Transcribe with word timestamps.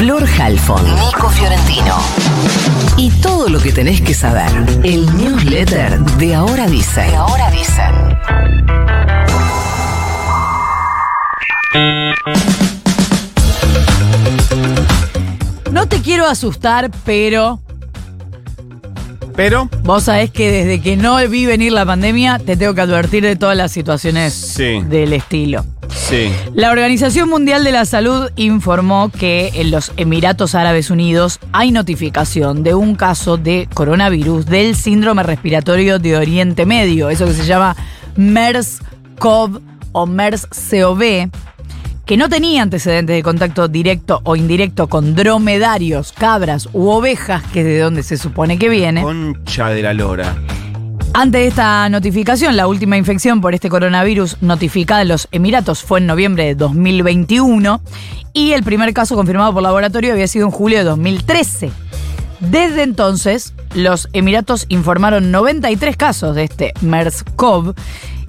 Flor 0.00 0.26
Halfon, 0.26 0.82
Nico 0.94 1.28
Fiorentino. 1.28 1.98
Y 2.96 3.10
todo 3.20 3.50
lo 3.50 3.60
que 3.60 3.70
tenés 3.70 4.00
que 4.00 4.14
saber. 4.14 4.50
El 4.82 5.04
newsletter 5.18 6.00
de 6.16 6.34
Ahora 6.34 6.66
Dice. 6.66 7.02
De 7.02 7.16
Ahora 7.16 7.50
Dicen. 7.50 8.16
No 15.70 15.86
te 15.86 16.00
quiero 16.00 16.26
asustar, 16.26 16.90
pero 17.04 17.60
Pero, 19.36 19.68
vos 19.84 20.04
sabés 20.04 20.30
que 20.30 20.50
desde 20.50 20.80
que 20.80 20.96
no 20.96 21.16
vi 21.28 21.46
venir 21.46 21.72
la 21.72 21.86
pandemia, 21.86 22.38
te 22.38 22.56
tengo 22.56 22.74
que 22.74 22.80
advertir 22.80 23.22
de 23.22 23.36
todas 23.36 23.56
las 23.56 23.70
situaciones 23.72 24.32
Sí. 24.34 24.82
del 24.88 25.12
estilo. 25.12 25.64
Sí. 26.10 26.32
La 26.54 26.70
Organización 26.70 27.28
Mundial 27.28 27.64
de 27.64 27.72
la 27.72 27.84
Salud 27.84 28.30
informó 28.36 29.10
que 29.10 29.52
en 29.54 29.70
los 29.70 29.92
Emiratos 29.96 30.54
Árabes 30.54 30.90
Unidos 30.90 31.38
hay 31.52 31.70
notificación 31.70 32.62
de 32.62 32.74
un 32.74 32.96
caso 32.96 33.36
de 33.36 33.68
coronavirus 33.72 34.46
del 34.46 34.74
síndrome 34.74 35.22
respiratorio 35.22 35.98
de 35.98 36.16
Oriente 36.16 36.66
Medio, 36.66 37.10
eso 37.10 37.26
que 37.26 37.34
se 37.34 37.46
llama 37.46 37.76
MERS-CoV 38.16 39.60
o 39.92 40.06
MERS-CoV, 40.06 41.30
que 42.04 42.16
no 42.16 42.28
tenía 42.28 42.62
antecedentes 42.62 43.14
de 43.16 43.22
contacto 43.22 43.68
directo 43.68 44.20
o 44.24 44.34
indirecto 44.34 44.88
con 44.88 45.14
dromedarios, 45.14 46.12
cabras 46.12 46.68
u 46.72 46.88
ovejas, 46.88 47.42
que 47.52 47.60
es 47.60 47.66
de 47.66 47.78
donde 47.78 48.02
se 48.02 48.16
supone 48.16 48.58
que 48.58 48.68
viene. 48.68 49.02
Concha 49.02 49.68
de 49.68 49.82
la 49.82 49.94
lora. 49.94 50.36
Ante 51.12 51.48
esta 51.48 51.88
notificación, 51.88 52.56
la 52.56 52.68
última 52.68 52.96
infección 52.96 53.40
por 53.40 53.52
este 53.52 53.68
coronavirus 53.68 54.40
notificada 54.42 55.02
en 55.02 55.08
los 55.08 55.26
Emiratos 55.32 55.82
fue 55.82 55.98
en 55.98 56.06
noviembre 56.06 56.44
de 56.44 56.54
2021 56.54 57.80
y 58.32 58.52
el 58.52 58.62
primer 58.62 58.94
caso 58.94 59.16
confirmado 59.16 59.52
por 59.52 59.62
laboratorio 59.62 60.12
había 60.12 60.28
sido 60.28 60.46
en 60.46 60.52
julio 60.52 60.78
de 60.78 60.84
2013. 60.84 61.72
Desde 62.38 62.84
entonces, 62.84 63.54
los 63.74 64.08
Emiratos 64.12 64.66
informaron 64.68 65.32
93 65.32 65.96
casos 65.96 66.36
de 66.36 66.44
este 66.44 66.72
MERS-CoV, 66.80 67.74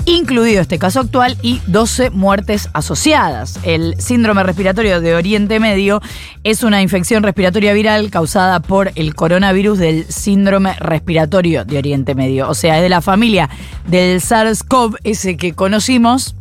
incluido 0.06 0.62
este 0.62 0.80
caso 0.80 1.00
actual, 1.00 1.38
y 1.42 1.62
12 1.68 2.10
muertes 2.10 2.70
asociadas. 2.74 3.60
El 3.64 3.96
síndrome 4.00 4.44
respiratorio 4.44 5.02
de 5.02 5.16
Oriente 5.16 5.60
Medio 5.60 6.02
es 6.44 6.64
una 6.64 6.82
infección 6.82 7.24
respiratoria 7.24 7.74
viral 7.74 8.10
causada 8.10 8.60
por 8.62 8.92
el 8.96 9.16
coronavirus 9.16 9.80
del 9.80 10.06
síndrome 10.06 10.74
respiratorio 10.80 11.66
de 11.66 11.78
Oriente 11.78 12.16
Medio. 12.16 12.50
O 12.50 12.54
sea, 12.54 12.78
es 12.78 12.84
de 12.84 12.90
la 12.90 13.02
familia 13.02 13.50
del 13.88 14.22
SARS-CoV, 14.22 14.98
ese 15.04 15.38
que 15.38 15.54
conocimos, 15.54 16.36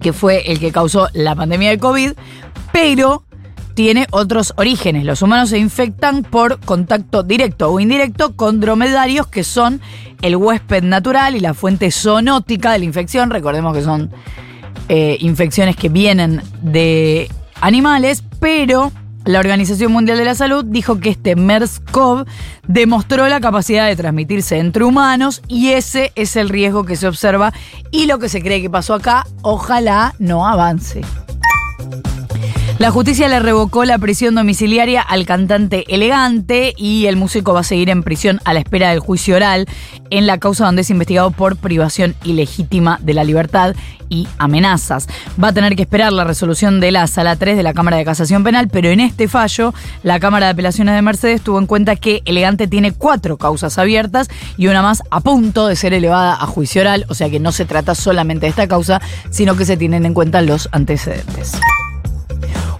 que 0.00 0.12
fue 0.12 0.50
el 0.50 0.58
que 0.58 0.72
causó 0.72 1.08
la 1.12 1.34
pandemia 1.34 1.70
de 1.70 1.78
COVID, 1.78 2.12
pero 2.72 3.24
tiene 3.74 4.06
otros 4.10 4.54
orígenes. 4.56 5.04
Los 5.04 5.22
humanos 5.22 5.50
se 5.50 5.58
infectan 5.58 6.22
por 6.22 6.60
contacto 6.60 7.22
directo 7.22 7.70
o 7.70 7.80
indirecto 7.80 8.36
con 8.36 8.60
dromedarios 8.60 9.26
que 9.26 9.44
son 9.44 9.80
el 10.22 10.36
huésped 10.36 10.82
natural 10.82 11.36
y 11.36 11.40
la 11.40 11.54
fuente 11.54 11.90
zoonótica 11.90 12.72
de 12.72 12.78
la 12.78 12.84
infección. 12.84 13.30
Recordemos 13.30 13.76
que 13.76 13.82
son 13.82 14.10
eh, 14.88 15.16
infecciones 15.20 15.76
que 15.76 15.88
vienen 15.88 16.42
de 16.62 17.30
animales, 17.60 18.22
pero 18.40 18.92
la 19.24 19.38
Organización 19.38 19.90
Mundial 19.90 20.18
de 20.18 20.26
la 20.26 20.34
Salud 20.34 20.64
dijo 20.66 21.00
que 21.00 21.08
este 21.08 21.34
MERS-CoV 21.34 22.26
demostró 22.68 23.26
la 23.26 23.40
capacidad 23.40 23.86
de 23.86 23.96
transmitirse 23.96 24.58
entre 24.58 24.84
humanos 24.84 25.42
y 25.48 25.70
ese 25.70 26.12
es 26.14 26.36
el 26.36 26.50
riesgo 26.50 26.84
que 26.84 26.96
se 26.96 27.08
observa 27.08 27.52
y 27.90 28.06
lo 28.06 28.18
que 28.18 28.28
se 28.28 28.42
cree 28.42 28.60
que 28.60 28.68
pasó 28.68 28.92
acá, 28.92 29.26
ojalá 29.42 30.14
no 30.18 30.46
avance. 30.46 31.00
La 32.78 32.90
justicia 32.90 33.28
le 33.28 33.38
revocó 33.38 33.84
la 33.84 33.98
prisión 33.98 34.34
domiciliaria 34.34 35.00
al 35.00 35.26
cantante 35.26 35.84
Elegante 35.94 36.74
y 36.76 37.06
el 37.06 37.14
músico 37.14 37.54
va 37.54 37.60
a 37.60 37.64
seguir 37.64 37.88
en 37.88 38.02
prisión 38.02 38.40
a 38.44 38.52
la 38.52 38.58
espera 38.58 38.90
del 38.90 38.98
juicio 38.98 39.36
oral 39.36 39.66
en 40.10 40.26
la 40.26 40.38
causa 40.38 40.66
donde 40.66 40.82
es 40.82 40.90
investigado 40.90 41.30
por 41.30 41.56
privación 41.56 42.16
ilegítima 42.24 42.98
de 43.00 43.14
la 43.14 43.22
libertad 43.22 43.76
y 44.08 44.26
amenazas. 44.38 45.06
Va 45.42 45.48
a 45.48 45.52
tener 45.52 45.76
que 45.76 45.82
esperar 45.82 46.12
la 46.12 46.24
resolución 46.24 46.80
de 46.80 46.90
la 46.90 47.06
Sala 47.06 47.36
3 47.36 47.56
de 47.56 47.62
la 47.62 47.74
Cámara 47.74 47.96
de 47.96 48.04
Casación 48.04 48.42
Penal, 48.42 48.66
pero 48.66 48.88
en 48.88 48.98
este 48.98 49.28
fallo 49.28 49.72
la 50.02 50.18
Cámara 50.18 50.46
de 50.46 50.52
Apelaciones 50.52 50.96
de 50.96 51.02
Mercedes 51.02 51.42
tuvo 51.42 51.60
en 51.60 51.66
cuenta 51.66 51.94
que 51.94 52.22
Elegante 52.24 52.66
tiene 52.66 52.90
cuatro 52.90 53.36
causas 53.36 53.78
abiertas 53.78 54.28
y 54.56 54.66
una 54.66 54.82
más 54.82 55.04
a 55.10 55.20
punto 55.20 55.68
de 55.68 55.76
ser 55.76 55.94
elevada 55.94 56.34
a 56.34 56.46
juicio 56.46 56.80
oral, 56.80 57.06
o 57.08 57.14
sea 57.14 57.30
que 57.30 57.38
no 57.38 57.52
se 57.52 57.66
trata 57.66 57.94
solamente 57.94 58.46
de 58.46 58.50
esta 58.50 58.66
causa, 58.66 59.00
sino 59.30 59.56
que 59.56 59.64
se 59.64 59.76
tienen 59.76 60.06
en 60.06 60.12
cuenta 60.12 60.42
los 60.42 60.68
antecedentes. 60.72 61.52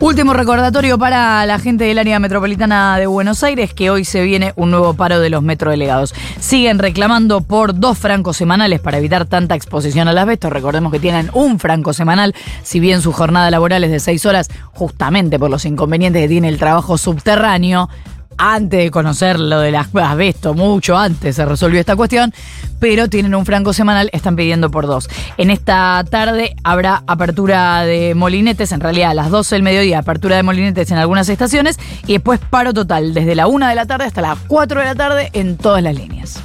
Último 0.04 0.34
recordatorio 0.34 0.98
para 0.98 1.46
la 1.46 1.58
gente 1.58 1.84
del 1.84 1.98
área 1.98 2.18
metropolitana 2.18 2.98
de 2.98 3.06
Buenos 3.06 3.42
Aires 3.42 3.72
que 3.72 3.88
hoy 3.88 4.04
se 4.04 4.22
viene 4.22 4.52
un 4.54 4.70
nuevo 4.70 4.92
paro 4.92 5.18
de 5.18 5.30
los 5.30 5.42
metrodelegados. 5.42 6.14
Siguen 6.38 6.78
reclamando 6.78 7.40
por 7.40 7.80
dos 7.80 7.96
francos 7.96 8.36
semanales 8.36 8.80
para 8.80 8.98
evitar 8.98 9.24
tanta 9.24 9.54
exposición 9.54 10.06
al 10.06 10.18
asbesto. 10.18 10.50
Recordemos 10.50 10.92
que 10.92 11.00
tienen 11.00 11.30
un 11.32 11.58
franco 11.58 11.94
semanal, 11.94 12.34
si 12.62 12.80
bien 12.80 13.00
su 13.00 13.12
jornada 13.12 13.50
laboral 13.50 13.82
es 13.82 13.92
de 13.92 13.98
seis 13.98 14.26
horas, 14.26 14.50
justamente 14.74 15.38
por 15.38 15.48
los 15.48 15.64
inconvenientes 15.64 16.20
que 16.20 16.28
tiene 16.28 16.50
el 16.50 16.58
trabajo 16.58 16.98
subterráneo. 16.98 17.88
Antes 18.36 18.84
de 18.84 18.90
conocer 18.90 19.38
lo 19.38 19.60
del 19.60 19.76
asbesto, 19.76 20.54
mucho 20.54 20.96
antes 20.96 21.36
se 21.36 21.44
resolvió 21.44 21.80
esta 21.80 21.96
cuestión, 21.96 22.32
pero 22.80 23.08
tienen 23.08 23.34
un 23.34 23.46
franco 23.46 23.72
semanal, 23.72 24.10
están 24.12 24.36
pidiendo 24.36 24.70
por 24.70 24.86
dos. 24.86 25.08
En 25.36 25.50
esta 25.50 26.04
tarde 26.10 26.54
habrá 26.64 27.02
apertura 27.06 27.84
de 27.84 28.14
molinetes, 28.14 28.72
en 28.72 28.80
realidad 28.80 29.10
a 29.10 29.14
las 29.14 29.30
12 29.30 29.54
del 29.54 29.62
mediodía, 29.62 30.00
apertura 30.00 30.36
de 30.36 30.42
molinetes 30.42 30.90
en 30.90 30.98
algunas 30.98 31.28
estaciones 31.28 31.78
y 32.06 32.14
después 32.14 32.40
paro 32.50 32.72
total, 32.72 33.14
desde 33.14 33.34
la 33.34 33.46
1 33.46 33.68
de 33.68 33.74
la 33.74 33.86
tarde 33.86 34.04
hasta 34.04 34.20
las 34.20 34.38
4 34.46 34.80
de 34.80 34.86
la 34.86 34.94
tarde 34.94 35.30
en 35.32 35.56
todas 35.56 35.82
las 35.82 35.94
líneas. 35.94 36.40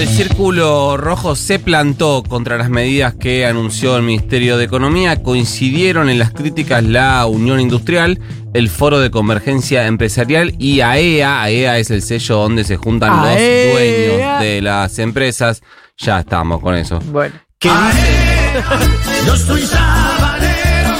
El 0.00 0.08
círculo 0.08 0.96
rojo 0.96 1.36
se 1.36 1.58
plantó 1.58 2.22
contra 2.26 2.56
las 2.56 2.70
medidas 2.70 3.12
que 3.12 3.44
anunció 3.44 3.98
el 3.98 4.02
Ministerio 4.02 4.56
de 4.56 4.64
Economía. 4.64 5.22
Coincidieron 5.22 6.08
en 6.08 6.18
las 6.18 6.30
críticas 6.30 6.82
la 6.82 7.26
Unión 7.26 7.60
Industrial, 7.60 8.18
el 8.54 8.70
Foro 8.70 8.98
de 8.98 9.10
Convergencia 9.10 9.86
Empresarial 9.86 10.54
y 10.58 10.80
AEA. 10.80 11.42
AEA 11.42 11.78
es 11.78 11.90
el 11.90 12.00
sello 12.00 12.36
donde 12.36 12.64
se 12.64 12.78
juntan 12.78 13.12
AEA. 13.12 13.66
los 13.66 13.74
dueños 13.74 14.40
de 14.40 14.62
las 14.62 14.98
empresas. 14.98 15.60
Ya 15.98 16.20
estamos 16.20 16.62
con 16.62 16.76
eso. 16.76 16.98
Bueno. 17.00 17.34
¿Qué 17.58 17.68
dice? 17.68 19.26
Yo 19.26 19.36
soy 19.36 19.66
sabanero, 19.66 20.96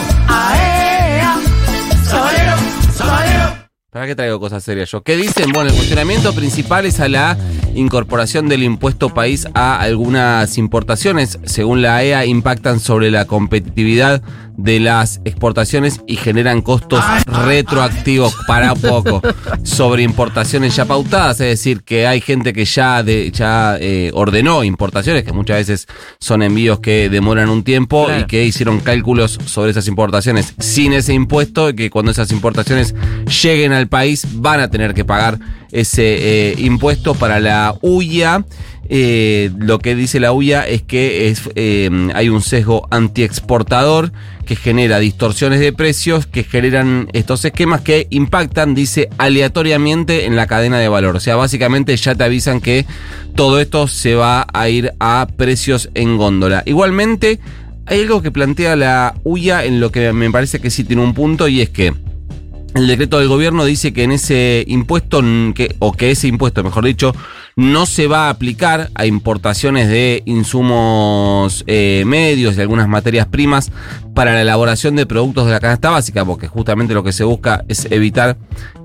sabanero, 2.05 2.57
sabanero. 2.95 3.71
¿Para 3.91 4.07
qué 4.07 4.15
traigo 4.15 4.39
cosas 4.39 4.63
serias 4.63 4.89
yo? 4.91 5.03
¿Qué 5.03 5.17
dicen? 5.17 5.51
Bueno, 5.53 5.71
el 5.71 5.75
cuestionamiento 5.75 6.33
principal 6.33 6.85
es 6.87 7.01
a 7.01 7.09
la 7.09 7.37
incorporación 7.75 8.49
del 8.49 8.63
impuesto 8.63 9.11
país 9.11 9.47
a 9.55 9.81
algunas 9.81 10.59
importaciones. 10.59 11.39
Según 11.45 11.83
la 11.83 11.97
AEA, 11.97 12.27
impactan 12.27 12.81
sobre 12.81 13.11
la 13.11 13.25
competitividad 13.27 14.23
de 14.57 14.79
las 14.79 15.23
exportaciones 15.25 16.03
y 16.07 16.17
generan 16.17 16.61
costos 16.61 17.03
retroactivos 17.27 18.35
para 18.47 18.75
poco 18.75 19.23
sobre 19.63 20.03
importaciones 20.03 20.77
ya 20.77 20.85
pautadas. 20.85 21.41
Es 21.41 21.49
decir, 21.49 21.83
que 21.83 22.07
hay 22.07 22.21
gente 22.21 22.53
que 22.53 22.65
ya, 22.65 23.03
de, 23.03 23.31
ya 23.31 23.77
eh, 23.81 24.11
ordenó 24.15 24.63
importaciones, 24.65 25.25
que 25.25 25.33
muchas 25.33 25.59
veces 25.59 25.87
son 26.19 26.43
envíos 26.43 26.81
que 26.81 27.09
demoran 27.09 27.49
un 27.49 27.63
tiempo 27.63 28.07
Claro. 28.07 28.23
y 28.23 28.27
que 28.27 28.45
hicieron 28.45 28.81
cálculos 28.81 29.39
sobre 29.47 29.71
esas 29.71 29.89
importaciones 29.89 30.55
sin 30.59 30.93
ese 30.93 31.15
impuesto 31.15 31.71
y 31.71 31.75
que 31.75 31.91
cuando 31.91 32.11
esas 32.13 32.31
importaciones 32.33 32.95
lleguen 33.43 33.73
al 33.73 33.89
país 33.89 34.27
van 34.35 34.61
a 34.61 34.71
tener 34.71 34.95
que 34.95 35.05
pagar 35.05 35.39
ese 35.73 36.51
eh, 36.51 36.55
impuesto 36.59 37.15
para 37.15 37.41
la 37.41 37.75
UIA. 37.83 38.45
Eh, 38.93 39.51
lo 39.57 39.79
que 39.79 39.95
dice 39.95 40.19
la 40.19 40.33
UIA 40.33 40.67
es 40.67 40.83
que 40.83 41.29
es, 41.29 41.49
eh, 41.55 41.89
hay 42.13 42.29
un 42.29 42.43
sesgo 42.43 42.89
antiexportador 42.91 44.13
que 44.45 44.57
genera 44.57 44.99
distorsiones 44.99 45.61
de 45.61 45.73
precios 45.73 46.27
que 46.27 46.43
generan 46.43 47.09
estos 47.13 47.45
esquemas 47.45 47.83
que 47.83 48.09
impactan, 48.11 48.75
dice, 48.75 49.09
aleatoriamente 49.17 50.27
en 50.27 50.35
la 50.35 50.49
cadena 50.49 50.81
de 50.81 50.89
valor. 50.89 51.15
O 51.15 51.21
sea, 51.21 51.37
básicamente 51.37 51.97
ya 51.97 52.17
te 52.17 52.25
avisan 52.25 52.61
que 52.61 52.85
todo 53.37 53.61
esto 53.61 53.87
se 53.87 54.17
va 54.17 54.47
a 54.53 54.69
ir 54.69 54.93
a 54.99 55.29
precios 55.37 55.89
en 55.95 56.17
góndola. 56.17 56.65
Igualmente, 56.67 57.39
hay 57.87 58.01
algo 58.01 58.23
que 58.23 58.33
plantea 58.33 58.75
la 58.75 59.15
UIA 59.23 59.67
en 59.67 59.79
lo 59.79 59.93
que 59.93 60.13
me 60.13 60.31
parece 60.33 60.61
que 60.61 60.71
sí 60.71 60.83
tiene 60.83 61.03
un 61.03 61.15
punto 61.15 61.47
y 61.47 61.61
es 61.61 61.71
que 61.71 61.95
el 62.75 62.87
decreto 62.87 63.19
del 63.19 63.29
gobierno 63.29 63.65
dice 63.65 63.93
que 63.93 64.05
en 64.05 64.13
ese 64.13 64.65
impuesto, 64.67 65.23
que, 65.55 65.75
o 65.79 65.93
que 65.93 66.11
ese 66.11 66.29
impuesto, 66.29 66.63
mejor 66.63 66.85
dicho, 66.85 67.15
no 67.57 67.87
se 67.87 68.07
va 68.07 68.27
a 68.27 68.31
aplicar 68.31 68.91
a 68.95 69.07
importaciones 69.07 69.89
de 69.89 70.23
insumos 70.27 71.65
eh, 71.67 72.05
medios 72.07 72.57
y 72.57 72.61
algunas 72.61 72.89
materias 72.89 73.27
primas 73.27 73.71
para 74.15 74.35
la 74.35 74.43
elaboración 74.43 74.97
de 74.97 75.07
productos 75.07 75.47
de 75.47 75.53
la 75.53 75.61
canasta 75.61 75.91
básica, 75.91 76.25
porque 76.25 76.49
justamente 76.49 76.95
lo 76.95 77.05
que 77.05 77.13
se 77.13 77.25
busca 77.25 77.65
es 77.69 77.87
evitar 77.91 78.37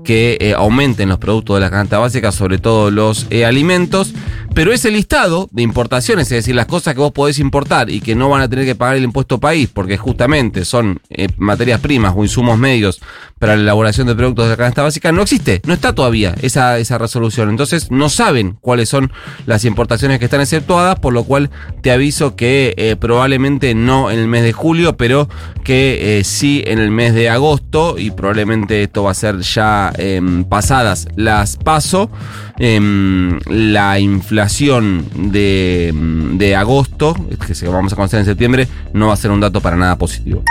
que 0.04 0.38
eh, 0.40 0.54
aumenten 0.54 1.08
los 1.08 1.18
productos 1.18 1.56
de 1.56 1.60
la 1.60 1.70
canasta 1.70 1.98
básica, 1.98 2.30
sobre 2.30 2.58
todo 2.58 2.90
los 2.90 3.26
eh, 3.30 3.44
alimentos. 3.44 4.12
Pero 4.54 4.72
ese 4.72 4.90
listado 4.90 5.48
de 5.50 5.62
importaciones, 5.62 6.26
es 6.26 6.38
decir, 6.38 6.54
las 6.54 6.66
cosas 6.66 6.94
que 6.94 7.00
vos 7.00 7.12
podés 7.12 7.38
importar 7.38 7.90
y 7.90 8.00
que 8.00 8.14
no 8.14 8.30
van 8.30 8.40
a 8.40 8.48
tener 8.48 8.64
que 8.64 8.74
pagar 8.74 8.96
el 8.96 9.04
impuesto 9.04 9.38
país, 9.38 9.68
porque 9.70 9.98
justamente 9.98 10.64
son 10.64 11.00
materias 11.36 11.80
primas 11.80 12.14
o 12.16 12.22
insumos 12.22 12.56
medios 12.56 13.00
para 13.38 13.54
la 13.56 13.62
elaboración 13.62 14.06
de 14.06 14.14
productos 14.14 14.46
de 14.46 14.52
la 14.52 14.56
canasta 14.56 14.82
básica, 14.82 15.12
no 15.12 15.22
existe, 15.22 15.60
no 15.66 15.74
está 15.74 15.94
todavía 15.94 16.34
esa, 16.40 16.78
esa 16.78 16.96
resolución. 16.96 17.50
Entonces 17.50 17.90
no 17.90 18.08
saben 18.08 18.56
cuáles 18.66 18.88
son 18.88 19.12
las 19.46 19.64
importaciones 19.64 20.18
que 20.18 20.24
están 20.24 20.40
exceptuadas, 20.40 20.98
por 20.98 21.12
lo 21.12 21.22
cual 21.22 21.50
te 21.82 21.92
aviso 21.92 22.34
que 22.34 22.74
eh, 22.76 22.96
probablemente 22.96 23.76
no 23.76 24.10
en 24.10 24.18
el 24.18 24.26
mes 24.26 24.42
de 24.42 24.52
julio, 24.52 24.96
pero 24.96 25.28
que 25.62 26.18
eh, 26.18 26.24
sí 26.24 26.64
en 26.66 26.80
el 26.80 26.90
mes 26.90 27.14
de 27.14 27.30
agosto, 27.30 27.96
y 27.96 28.10
probablemente 28.10 28.82
esto 28.82 29.04
va 29.04 29.12
a 29.12 29.14
ser 29.14 29.38
ya 29.38 29.92
em, 29.96 30.42
pasadas 30.42 31.06
las 31.14 31.56
paso, 31.56 32.10
em, 32.58 33.38
la 33.46 34.00
inflación 34.00 35.06
de, 35.14 35.90
em, 35.90 36.36
de 36.36 36.56
agosto, 36.56 37.14
que 37.14 37.68
vamos 37.68 37.92
a 37.92 37.96
conocer 37.96 38.18
en 38.18 38.26
septiembre, 38.26 38.66
no 38.92 39.06
va 39.06 39.12
a 39.12 39.16
ser 39.16 39.30
un 39.30 39.38
dato 39.38 39.60
para 39.60 39.76
nada 39.76 39.96
positivo. 39.96 40.42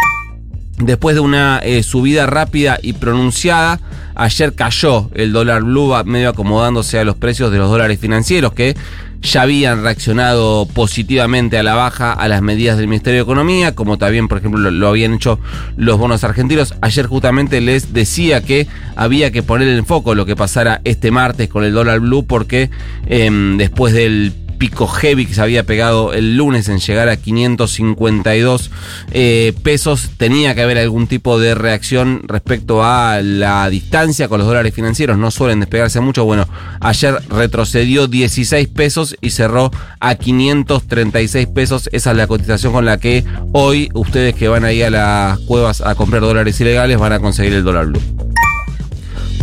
Después 0.78 1.16
de 1.16 1.22
una 1.22 1.60
eh, 1.60 1.84
subida 1.84 2.26
rápida 2.26 2.78
y 2.82 2.94
pronunciada, 2.94 3.80
ayer 4.14 4.54
cayó 4.56 5.10
el 5.14 5.32
dólar 5.32 5.64
blue 5.64 5.94
medio 6.04 6.30
acomodándose 6.30 7.00
a 7.00 7.06
los 7.06 7.16
precios 7.16 7.50
de 7.52 7.60
los 7.60 7.70
dólares 7.70 7.98
financieros 7.98 8.54
que 8.54 8.76
ya 9.22 9.44
habían 9.44 9.84
reaccionado 9.84 10.68
positivamente 10.68 11.58
a 11.58 11.64
la 11.64 11.76
baja 11.76 12.12
a 12.12 12.28
las 12.28 12.42
medidas 12.42 12.78
del 12.78 12.88
Ministerio 12.88 13.20
de 13.20 13.24
Economía, 13.24 13.74
como 13.74 13.98
también, 13.98 14.28
por 14.28 14.38
ejemplo, 14.38 14.60
lo, 14.60 14.70
lo 14.70 14.90
habían 14.90 15.14
hecho 15.14 15.40
los 15.78 15.98
bonos 15.98 16.24
argentinos. 16.24 16.76
Ayer 16.82 17.08
justamente 17.08 17.62
les 17.62 17.94
decía 17.94 18.42
que 18.42 18.68
había 18.96 19.32
que 19.32 19.44
poner 19.44 19.70
en 19.70 19.86
foco 19.86 20.14
lo 20.14 20.26
que 20.26 20.36
pasara 20.36 20.82
este 20.84 21.10
martes 21.10 21.50
con 21.50 21.64
el 21.64 21.74
dólar 21.74 22.02
blue 22.02 22.26
porque 22.26 22.70
em, 23.08 23.58
después 23.58 23.94
del 23.94 24.34
pico 24.58 24.88
heavy 24.88 25.26
que 25.26 25.34
se 25.34 25.42
había 25.42 25.64
pegado 25.64 26.14
el 26.14 26.38
lunes 26.38 26.70
en 26.70 26.80
llegar 26.80 27.10
a 27.10 27.18
552 27.18 28.72
eh, 29.12 29.54
pesos, 29.64 30.12
tenía 30.18 30.56
que 30.56 30.62
haber 30.62 30.78
algún 30.78 31.08
tipo 31.08 31.40
de 31.40 31.56
reacción 31.56 32.22
respecto 32.28 32.84
a 32.84 33.22
la 33.22 33.70
distancia 33.70 34.28
con 34.28 34.40
los 34.40 34.48
dólares 34.48 34.74
financieros, 34.74 35.18
no 35.18 35.32
suelen 35.32 35.60
despegarse 35.60 36.00
mucho. 36.00 36.26
Bueno, 36.26 36.48
ayer 36.80 37.16
retrocedió 37.30 38.08
16 38.08 38.68
pesos 38.70 39.16
y 39.22 39.32
cerró 39.32 39.72
a 40.00 40.16
536 40.16 41.48
pesos. 41.48 41.90
Esa 41.92 42.12
es 42.12 42.18
la 42.18 42.28
cotización 42.28 42.74
con 42.74 42.86
la 42.86 43.00
que 43.00 43.24
hoy 43.52 43.90
ustedes 43.94 44.36
que 44.36 44.48
van 44.48 44.66
ahí 44.66 44.82
a 44.82 44.90
las 44.90 45.40
cuevas 45.40 45.82
a 45.82 45.96
comprar 45.96 46.22
dólares 46.22 46.60
ilegales 46.62 46.98
van 46.98 47.14
a 47.14 47.20
conseguir 47.20 47.54
el 47.54 47.64
dólar 47.64 47.88
blue. 47.88 48.15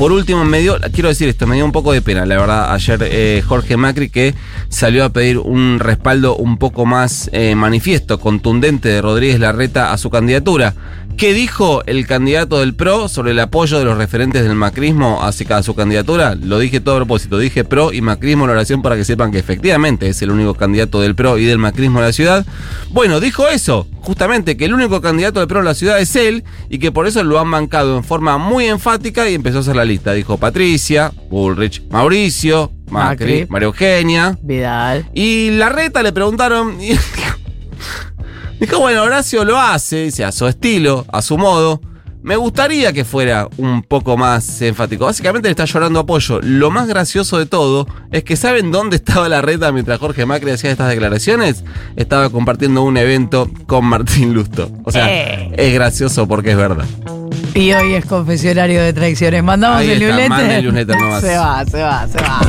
Por 0.02 0.10
último, 0.10 0.44
me 0.44 0.58
dio, 0.58 0.78
quiero 0.92 1.10
decir 1.10 1.28
esto, 1.28 1.46
me 1.46 1.54
dio 1.54 1.64
un 1.64 1.70
poco 1.70 1.92
de 1.92 2.02
pena, 2.02 2.26
la 2.26 2.36
verdad, 2.36 2.74
ayer 2.74 2.98
eh, 3.04 3.40
Jorge 3.46 3.76
Macri 3.76 4.10
que 4.10 4.34
salió 4.68 5.04
a 5.04 5.10
pedir 5.10 5.38
un 5.38 5.78
respaldo 5.78 6.34
un 6.34 6.58
poco 6.58 6.84
más 6.86 7.30
eh, 7.32 7.54
manifiesto, 7.54 8.18
contundente 8.18 8.88
de 8.88 9.00
Rodríguez 9.00 9.38
Larreta 9.38 9.92
a 9.92 9.98
su 9.98 10.10
candidatura. 10.10 10.74
¿Qué 11.16 11.34
dijo 11.34 11.84
el 11.86 12.04
candidato 12.06 12.58
del 12.58 12.74
PRO 12.74 13.06
sobre 13.06 13.30
el 13.30 13.38
apoyo 13.38 13.78
de 13.78 13.84
los 13.84 13.96
referentes 13.96 14.42
del 14.42 14.56
macrismo 14.56 15.22
hacia 15.22 15.62
su 15.62 15.76
candidatura? 15.76 16.34
Lo 16.34 16.58
dije 16.58 16.80
todo 16.80 16.96
a 16.96 16.98
propósito, 16.98 17.38
dije 17.38 17.62
PRO 17.62 17.92
y 17.92 18.00
macrismo 18.00 18.44
en 18.44 18.50
oración 18.50 18.82
para 18.82 18.96
que 18.96 19.04
sepan 19.04 19.30
que 19.30 19.38
efectivamente 19.38 20.08
es 20.08 20.20
el 20.22 20.32
único 20.32 20.54
candidato 20.54 21.00
del 21.00 21.14
PRO 21.14 21.38
y 21.38 21.44
del 21.44 21.58
macrismo 21.58 22.00
en 22.00 22.06
la 22.06 22.12
ciudad. 22.12 22.46
Bueno, 22.90 23.20
dijo 23.20 23.46
eso, 23.46 23.86
justamente 24.02 24.56
que 24.56 24.64
el 24.64 24.74
único 24.74 25.00
candidato 25.00 25.40
del 25.40 25.48
PRO 25.48 25.60
en 25.60 25.64
la 25.64 25.74
ciudad 25.74 26.00
es 26.00 26.14
él 26.16 26.44
y 26.68 26.78
que 26.78 26.92
por 26.92 27.06
eso 27.06 27.22
lo 27.22 27.38
han 27.38 27.50
bancado 27.50 27.96
en 27.96 28.04
forma 28.04 28.36
muy 28.36 28.66
enfática 28.66 29.28
y 29.28 29.34
empezó 29.34 29.58
a 29.58 29.60
hacer 29.60 29.76
la 29.76 29.84
lista. 29.84 30.12
Dijo 30.12 30.36
Patricia, 30.36 31.12
Bullrich, 31.30 31.82
Mauricio, 31.90 32.72
Macri, 32.90 33.26
Macri. 33.26 33.46
María 33.48 33.66
Eugenia. 33.66 34.38
Vidal. 34.42 35.08
Y 35.14 35.50
la 35.52 35.68
reta 35.68 36.02
le 36.02 36.12
preguntaron. 36.12 36.80
Y 36.80 36.92
dijo, 38.60 38.80
bueno, 38.80 39.02
Horacio 39.04 39.44
lo 39.44 39.58
hace, 39.58 40.04
dice, 40.04 40.24
a 40.24 40.32
su 40.32 40.46
estilo, 40.46 41.06
a 41.12 41.22
su 41.22 41.38
modo. 41.38 41.80
Me 42.22 42.36
gustaría 42.36 42.92
que 42.92 43.04
fuera 43.04 43.48
un 43.56 43.82
poco 43.82 44.16
más 44.16 44.62
enfático. 44.62 45.04
Básicamente 45.06 45.48
le 45.48 45.50
está 45.50 45.64
llorando 45.64 45.98
apoyo. 46.00 46.40
Lo 46.42 46.70
más 46.70 46.86
gracioso 46.86 47.38
de 47.38 47.46
todo 47.46 47.86
es 48.12 48.22
que 48.22 48.36
¿saben 48.36 48.70
dónde 48.70 48.96
estaba 48.96 49.28
la 49.28 49.40
reta 49.42 49.72
mientras 49.72 49.98
Jorge 49.98 50.24
Macri 50.24 50.52
hacía 50.52 50.70
estas 50.70 50.88
declaraciones? 50.88 51.64
Estaba 51.96 52.30
compartiendo 52.30 52.82
un 52.82 52.96
evento 52.96 53.50
con 53.66 53.84
Martín 53.86 54.34
Lusto. 54.34 54.70
O 54.84 54.92
sea, 54.92 55.06
Eh. 55.12 55.52
es 55.56 55.74
gracioso 55.74 56.28
porque 56.28 56.52
es 56.52 56.56
verdad. 56.56 56.86
Y 57.54 57.72
hoy 57.72 57.94
es 57.94 58.04
confesionario 58.06 58.82
de 58.82 58.92
traiciones. 58.92 59.42
Mandamos 59.42 59.78
Ahí 59.78 59.90
el 59.90 60.02
está, 60.02 60.06
newsletter. 60.16 60.28
manda 60.30 60.56
el 60.58 60.64
newsletter 60.64 60.96
nomás. 60.96 61.20
Se 61.22 61.36
va, 61.36 61.64
se 61.66 61.82
va, 61.82 62.06
se 62.08 62.18
va. 62.18 62.40